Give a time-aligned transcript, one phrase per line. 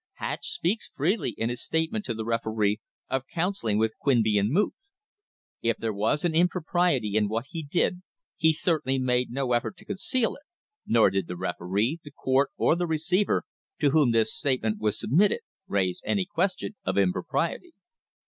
[0.13, 4.49] Hatch speaks freely in his state ment to the referee of counselling with Quinby and
[4.49, 4.73] Moot*
[5.61, 8.01] If there was an impropriety in what he did,
[8.35, 10.43] he certainly made no effort to conceal it,
[10.87, 13.43] nor did the referee, the court, or the receiver,
[13.77, 17.73] to whom this statement was submitted, raise any question of impropriety.